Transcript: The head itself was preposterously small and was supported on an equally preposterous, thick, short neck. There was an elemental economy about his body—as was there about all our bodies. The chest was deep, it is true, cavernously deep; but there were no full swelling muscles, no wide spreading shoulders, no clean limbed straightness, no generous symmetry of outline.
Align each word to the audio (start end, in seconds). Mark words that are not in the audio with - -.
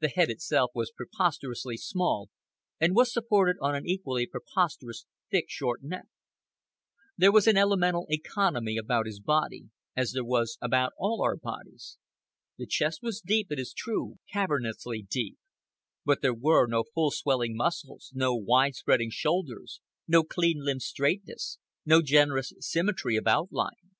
The 0.00 0.08
head 0.08 0.28
itself 0.28 0.72
was 0.74 0.90
preposterously 0.90 1.76
small 1.76 2.30
and 2.80 2.96
was 2.96 3.12
supported 3.12 3.58
on 3.60 3.76
an 3.76 3.86
equally 3.86 4.26
preposterous, 4.26 5.06
thick, 5.30 5.44
short 5.46 5.84
neck. 5.84 6.06
There 7.16 7.30
was 7.30 7.46
an 7.46 7.56
elemental 7.56 8.06
economy 8.10 8.76
about 8.76 9.06
his 9.06 9.20
body—as 9.20 10.14
was 10.16 10.58
there 10.60 10.66
about 10.66 10.94
all 10.98 11.22
our 11.22 11.36
bodies. 11.36 11.96
The 12.58 12.66
chest 12.66 13.02
was 13.04 13.20
deep, 13.20 13.52
it 13.52 13.60
is 13.60 13.72
true, 13.72 14.16
cavernously 14.32 15.02
deep; 15.08 15.38
but 16.04 16.22
there 16.22 16.34
were 16.34 16.66
no 16.66 16.82
full 16.92 17.12
swelling 17.12 17.54
muscles, 17.54 18.10
no 18.12 18.34
wide 18.34 18.74
spreading 18.74 19.10
shoulders, 19.12 19.80
no 20.08 20.24
clean 20.24 20.56
limbed 20.64 20.82
straightness, 20.82 21.58
no 21.86 22.02
generous 22.02 22.52
symmetry 22.58 23.14
of 23.14 23.28
outline. 23.28 23.92